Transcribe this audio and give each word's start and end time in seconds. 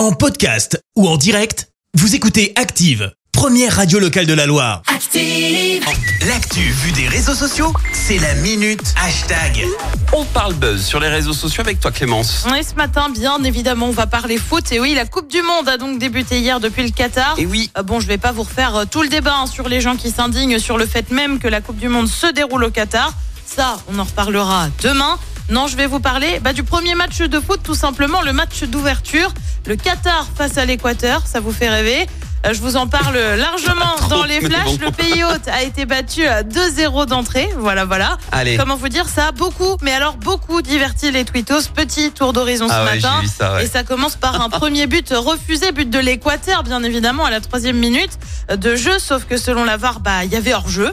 En 0.00 0.12
podcast 0.12 0.82
ou 0.96 1.06
en 1.06 1.18
direct, 1.18 1.68
vous 1.92 2.14
écoutez 2.14 2.54
Active, 2.56 3.12
première 3.32 3.76
radio 3.76 3.98
locale 3.98 4.24
de 4.24 4.32
la 4.32 4.46
Loire. 4.46 4.80
Active. 4.86 5.84
L'actu 6.26 6.60
vue 6.60 6.92
des 6.92 7.06
réseaux 7.06 7.34
sociaux, 7.34 7.74
c'est 7.92 8.16
la 8.16 8.32
minute 8.36 8.80
hashtag. 9.04 9.62
On 10.14 10.24
parle 10.24 10.54
buzz 10.54 10.82
sur 10.86 11.00
les 11.00 11.08
réseaux 11.08 11.34
sociaux 11.34 11.60
avec 11.60 11.80
toi 11.80 11.90
Clémence. 11.92 12.46
Et 12.58 12.62
ce 12.62 12.76
matin, 12.76 13.10
bien 13.10 13.44
évidemment, 13.44 13.88
on 13.88 13.92
va 13.92 14.06
parler 14.06 14.38
foot. 14.38 14.72
Et 14.72 14.80
oui, 14.80 14.94
la 14.94 15.04
Coupe 15.04 15.30
du 15.30 15.42
Monde 15.42 15.68
a 15.68 15.76
donc 15.76 15.98
débuté 15.98 16.40
hier 16.40 16.60
depuis 16.60 16.82
le 16.82 16.92
Qatar. 16.92 17.34
Et 17.36 17.44
oui, 17.44 17.70
Euh, 17.76 17.82
Bon, 17.82 18.00
je 18.00 18.06
vais 18.06 18.16
pas 18.16 18.32
vous 18.32 18.44
refaire 18.44 18.76
euh, 18.76 18.84
tout 18.90 19.02
le 19.02 19.08
débat 19.10 19.34
hein, 19.42 19.46
sur 19.46 19.68
les 19.68 19.82
gens 19.82 19.96
qui 19.96 20.10
s'indignent 20.10 20.58
sur 20.58 20.78
le 20.78 20.86
fait 20.86 21.10
même 21.10 21.38
que 21.38 21.46
la 21.48 21.60
Coupe 21.60 21.76
du 21.76 21.90
Monde 21.90 22.08
se 22.08 22.26
déroule 22.32 22.64
au 22.64 22.70
Qatar. 22.70 23.12
Ça, 23.44 23.76
on 23.92 23.98
en 23.98 24.04
reparlera 24.04 24.68
demain. 24.82 25.18
Non, 25.50 25.66
je 25.66 25.76
vais 25.76 25.86
vous 25.86 26.00
parler 26.00 26.38
bah, 26.40 26.52
du 26.52 26.62
premier 26.62 26.94
match 26.94 27.18
de 27.18 27.40
foot, 27.40 27.60
tout 27.62 27.74
simplement, 27.74 28.22
le 28.22 28.32
match 28.32 28.62
d'ouverture. 28.64 29.32
Le 29.66 29.76
Qatar 29.76 30.26
face 30.36 30.56
à 30.58 30.64
l'Équateur, 30.64 31.22
ça 31.26 31.40
vous 31.40 31.52
fait 31.52 31.68
rêver 31.68 32.06
Euh, 32.46 32.54
je 32.54 32.60
vous 32.62 32.76
en 32.76 32.86
parle 32.86 33.18
largement 33.36 33.94
Trop, 33.98 34.08
dans 34.08 34.24
les 34.24 34.40
flashs. 34.40 34.64
bon. 34.64 34.78
Le 34.80 34.90
pays 34.92 35.22
hôte 35.24 35.46
a 35.48 35.62
été 35.62 35.84
battu 35.84 36.24
à 36.26 36.42
2-0 36.42 37.04
d'entrée. 37.06 37.50
Voilà, 37.58 37.84
voilà. 37.84 38.16
allez. 38.32 38.56
Comment 38.56 38.76
vous 38.76 38.88
dire 38.88 39.06
ça 39.08 39.26
a 39.28 39.32
Beaucoup, 39.32 39.76
mais 39.82 39.92
alors 39.92 40.16
beaucoup 40.16 40.62
diverti 40.62 41.10
les 41.10 41.24
twittos. 41.26 41.68
Petit 41.74 42.12
tour 42.12 42.32
d'horizon 42.32 42.66
ce 42.68 42.72
Ah 42.72 42.84
ouais, 42.84 42.94
matin. 42.94 43.20
ça, 43.36 43.54
ouais. 43.56 43.64
Et 43.64 43.68
ça 43.68 43.82
commence 43.82 44.16
par 44.16 44.40
un 44.40 44.48
premier 44.48 44.86
but 44.86 45.12
refusé, 45.14 45.72
but 45.72 45.90
de 45.90 45.98
l'Équateur, 45.98 46.62
bien 46.62 46.82
évidemment, 46.82 47.26
à 47.26 47.30
la 47.30 47.40
troisième 47.40 47.76
minute 47.76 48.12
de 48.56 48.74
jeu. 48.76 48.98
Sauf 48.98 49.24
que 49.26 49.36
selon 49.36 49.64
la 49.64 49.76
VAR, 49.76 50.00
bah, 50.00 50.24
il 50.24 50.32
y 50.32 50.36
avait 50.36 50.54
hors-jeu. 50.54 50.90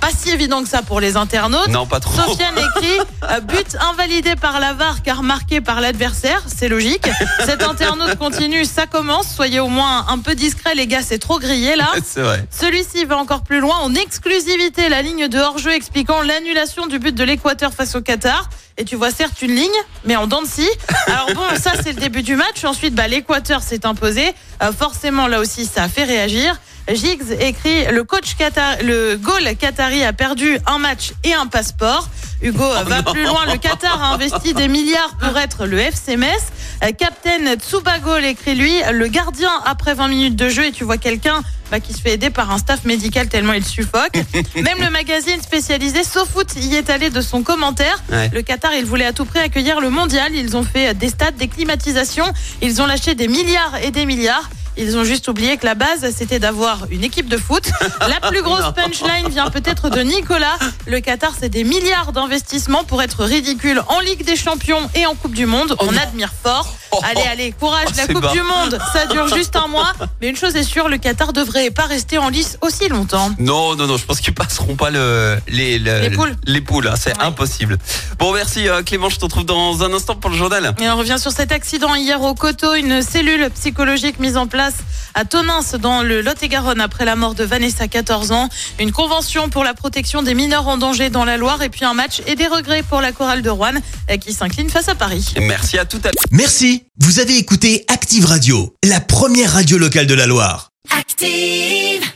Pas 0.00 0.10
si 0.16 0.30
évident 0.30 0.62
que 0.62 0.68
ça 0.68 0.82
pour 0.82 1.00
les 1.00 1.16
internautes. 1.16 1.68
Non, 1.68 1.86
pas 1.86 2.00
trop. 2.00 2.14
Sofiane 2.14 2.54
écrit 2.76 2.98
euh, 3.24 3.40
but 3.40 3.76
invalidé 3.90 4.36
par 4.36 4.60
la 4.60 4.72
VAR 4.72 5.02
car 5.02 5.22
marqué 5.22 5.60
par 5.60 5.80
l'adversaire, 5.80 6.42
c'est 6.46 6.68
logique. 6.68 7.08
Cet 7.44 7.62
internaute 7.62 8.16
continue, 8.16 8.64
ça 8.64 8.86
commence. 8.86 9.28
Soyez 9.34 9.60
au 9.60 9.68
moins 9.68 10.06
un 10.08 10.18
peu 10.18 10.34
discret, 10.34 10.74
les 10.74 10.86
gars, 10.86 11.02
c'est 11.02 11.18
trop 11.18 11.38
grillé 11.38 11.76
là. 11.76 11.88
C'est 12.04 12.22
vrai. 12.22 12.46
Celui-ci 12.50 13.04
va 13.04 13.18
encore 13.18 13.42
plus 13.42 13.60
loin 13.60 13.76
en 13.78 13.94
exclusivité 13.94 14.88
la 14.88 15.02
ligne 15.02 15.28
de 15.28 15.38
hors-jeu 15.38 15.72
expliquant 15.72 16.22
l'annulation 16.22 16.86
du 16.86 16.98
but 16.98 17.14
de 17.14 17.24
l'Équateur 17.24 17.72
face 17.72 17.94
au 17.94 18.00
Qatar. 18.00 18.48
Et 18.76 18.84
tu 18.84 18.94
vois 18.94 19.10
certes 19.10 19.42
une 19.42 19.54
ligne, 19.54 19.70
mais 20.04 20.14
en 20.14 20.28
dents 20.28 20.42
de 20.42 20.46
scie. 20.46 20.68
Alors 21.08 21.30
bon, 21.34 21.42
ça 21.60 21.72
c'est 21.82 21.92
le 21.92 22.00
début 22.00 22.22
du 22.22 22.36
match. 22.36 22.64
Ensuite, 22.64 22.94
bah, 22.94 23.08
l'Équateur 23.08 23.60
s'est 23.60 23.84
imposé. 23.84 24.32
Euh, 24.62 24.72
forcément, 24.72 25.26
là 25.26 25.40
aussi, 25.40 25.66
ça 25.66 25.82
a 25.82 25.88
fait 25.88 26.04
réagir. 26.04 26.58
Giggs 26.94 27.36
écrit 27.40 27.86
le 27.92 28.04
coach 28.04 28.34
Qatar, 28.36 28.76
le 28.82 29.16
goal 29.16 29.56
qatari 29.56 30.04
a 30.04 30.12
perdu 30.12 30.58
un 30.66 30.78
match 30.78 31.12
et 31.24 31.34
un 31.34 31.46
passeport. 31.46 32.08
Hugo 32.40 32.64
euh, 32.64 32.84
va 32.84 33.02
non. 33.02 33.12
plus 33.12 33.24
loin. 33.24 33.46
Le 33.46 33.58
Qatar 33.58 34.02
a 34.02 34.14
investi 34.14 34.54
des 34.54 34.68
milliards 34.68 35.16
pour 35.20 35.36
être 35.38 35.66
le 35.66 35.78
FC 35.78 36.16
Metz. 36.16 36.52
Captain 36.96 37.56
Tsubagol 37.56 38.24
écrit 38.24 38.54
lui 38.54 38.72
le 38.92 39.08
gardien 39.08 39.50
après 39.64 39.94
20 39.94 40.08
minutes 40.08 40.36
de 40.36 40.48
jeu 40.48 40.66
et 40.66 40.72
tu 40.72 40.84
vois 40.84 40.96
quelqu'un 40.96 41.42
bah, 41.70 41.80
qui 41.80 41.92
se 41.92 42.00
fait 42.00 42.12
aider 42.12 42.30
par 42.30 42.50
un 42.50 42.58
staff 42.58 42.84
médical 42.84 43.28
tellement 43.28 43.52
il 43.52 43.64
suffoque. 43.64 44.14
Même 44.54 44.80
le 44.80 44.90
magazine 44.90 45.40
spécialisé 45.42 46.04
SoFoot 46.04 46.54
y 46.56 46.76
est 46.76 46.88
allé 46.88 47.10
de 47.10 47.20
son 47.20 47.42
commentaire. 47.42 48.02
Ouais. 48.10 48.30
Le 48.32 48.42
Qatar, 48.42 48.72
il 48.74 48.84
voulait 48.84 49.04
à 49.04 49.12
tout 49.12 49.24
prix 49.24 49.40
accueillir 49.40 49.80
le 49.80 49.90
mondial. 49.90 50.34
Ils 50.34 50.56
ont 50.56 50.62
fait 50.62 50.94
des 50.94 51.10
stades, 51.10 51.36
des 51.36 51.48
climatisations. 51.48 52.32
Ils 52.62 52.80
ont 52.80 52.86
lâché 52.86 53.14
des 53.14 53.28
milliards 53.28 53.76
et 53.82 53.90
des 53.90 54.06
milliards. 54.06 54.48
Ils 54.80 54.96
ont 54.96 55.02
juste 55.02 55.26
oublié 55.26 55.56
que 55.56 55.66
la 55.66 55.74
base, 55.74 56.08
c'était 56.14 56.38
d'avoir 56.38 56.86
une 56.90 57.02
équipe 57.02 57.28
de 57.28 57.36
foot. 57.36 57.68
La 58.00 58.20
plus 58.28 58.42
grosse 58.42 58.72
punchline 58.76 59.28
vient 59.28 59.50
peut-être 59.50 59.90
de 59.90 60.00
Nicolas. 60.02 60.56
Le 60.86 61.00
Qatar, 61.00 61.32
c'est 61.38 61.48
des 61.48 61.64
milliards 61.64 62.12
d'investissements 62.12 62.84
pour 62.84 63.02
être 63.02 63.24
ridicule 63.24 63.82
en 63.88 63.98
Ligue 63.98 64.24
des 64.24 64.36
Champions 64.36 64.88
et 64.94 65.04
en 65.06 65.16
Coupe 65.16 65.34
du 65.34 65.46
Monde. 65.46 65.74
Oh 65.80 65.86
On 65.88 65.92
non. 65.92 65.98
admire 66.00 66.32
fort. 66.44 66.72
Oh, 66.90 67.00
Allez, 67.02 67.22
allez, 67.30 67.52
courage. 67.52 67.88
Oh, 67.90 67.92
La 67.96 68.06
Coupe 68.06 68.22
bas. 68.22 68.32
du 68.32 68.40
Monde, 68.42 68.78
ça 68.92 69.06
dure 69.06 69.28
juste 69.34 69.54
un 69.56 69.66
mois. 69.66 69.92
Mais 70.20 70.28
une 70.28 70.36
chose 70.36 70.56
est 70.56 70.62
sûre, 70.62 70.88
le 70.88 70.96
Qatar 70.98 71.32
devrait 71.32 71.70
pas 71.70 71.84
rester 71.84 72.16
en 72.18 72.28
lice 72.30 72.56
aussi 72.62 72.88
longtemps. 72.88 73.30
Non, 73.38 73.76
non, 73.76 73.86
non, 73.86 73.96
je 73.96 74.04
pense 74.04 74.20
qu'ils 74.20 74.34
passeront 74.34 74.74
pas 74.74 74.90
le, 74.90 75.38
les, 75.48 75.78
le- 75.78 76.00
Les 76.00 76.10
poules. 76.10 76.34
Les 76.46 76.60
poules, 76.60 76.88
hein, 76.88 76.94
c'est 76.98 77.16
Ouais. 77.18 77.24
impossible. 77.24 77.78
Bon, 78.18 78.32
merci 78.32 78.68
euh, 78.68 78.82
Clément, 78.82 79.08
je 79.08 79.16
te 79.18 79.24
retrouve 79.24 79.44
dans 79.44 79.82
un 79.82 79.92
instant 79.92 80.14
pour 80.14 80.30
le 80.30 80.36
journal. 80.36 80.74
Et 80.80 80.88
on 80.88 80.96
revient 80.96 81.16
sur 81.18 81.32
cet 81.32 81.52
accident 81.52 81.94
hier 81.94 82.20
au 82.22 82.34
Coteau, 82.34 82.74
une 82.74 83.02
cellule 83.02 83.50
psychologique 83.50 84.18
mise 84.18 84.36
en 84.36 84.46
place 84.46 84.74
à 85.14 85.24
Tonins 85.24 85.60
dans 85.80 86.02
le 86.02 86.20
Lot-et-Garonne 86.20 86.80
après 86.80 87.04
la 87.04 87.16
mort 87.16 87.34
de 87.34 87.44
Vanessa, 87.44 87.88
14 87.88 88.32
ans. 88.32 88.48
Une 88.78 88.92
convention 88.92 89.48
pour 89.48 89.64
la 89.64 89.74
protection 89.74 90.22
des 90.22 90.34
mineurs 90.34 90.68
en 90.68 90.78
danger 90.78 91.10
dans 91.10 91.24
la 91.24 91.36
Loire 91.36 91.62
et 91.62 91.68
puis 91.68 91.84
un 91.84 91.94
match 91.94 92.22
et 92.26 92.34
des 92.34 92.46
regrets 92.46 92.82
pour 92.82 93.00
la 93.00 93.12
chorale 93.12 93.42
de 93.42 93.50
Rouen 93.50 93.74
qui 94.20 94.32
s'incline 94.32 94.70
face 94.70 94.88
à 94.88 94.94
Paris. 94.94 95.34
Merci 95.40 95.78
à 95.78 95.84
tout 95.84 96.00
à 96.04 96.08
l'heure. 96.08 96.24
Merci, 96.30 96.84
vous 96.98 97.20
avez 97.20 97.36
écouté 97.36 97.84
Active 97.88 98.24
Radio, 98.24 98.74
la 98.84 99.00
première 99.00 99.52
radio 99.52 99.78
locale 99.78 100.06
de 100.06 100.14
la 100.14 100.26
Loire. 100.26 100.70
Active. 100.90 102.07